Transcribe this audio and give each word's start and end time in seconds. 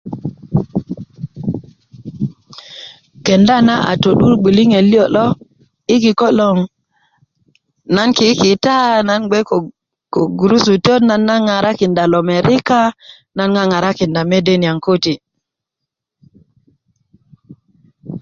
kenda 3.25 3.55
a 3.91 3.93
to'dur 4.03 4.33
gbliŋet 4.39 4.85
liyo 4.91 5.05
lo 5.15 5.25
yi 5.89 5.95
kiko 6.03 6.27
loŋ 6.39 6.57
na 7.95 8.03
kikita 8.17 8.75
nan 9.07 9.21
gbee 9.27 9.43
ko 9.49 10.19
gurusutöt 10.39 11.01
naŋ 11.09 11.21
na 11.27 11.35
ŋarakinda 11.47 12.03
lomerika 12.13 12.81
un 13.41 13.49
ŋaŋarakinda 13.55 14.21
mede 14.31 14.53
niyaŋ 14.59 14.77
köti 14.85 15.13